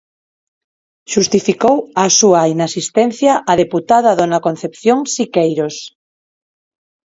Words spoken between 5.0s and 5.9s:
Siqueiros.